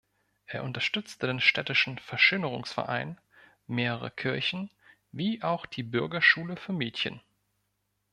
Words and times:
Er 0.47 0.63
unterstützte 0.63 1.27
den 1.27 1.39
städtischen 1.39 1.99
Verschönerungsverein, 1.99 3.21
mehrere 3.67 4.09
Kirchen 4.09 4.71
wie 5.11 5.43
auch 5.43 5.67
die 5.67 5.83
Bürgerschule 5.83 6.57
für 6.57 6.73
Mädchen. 6.73 7.21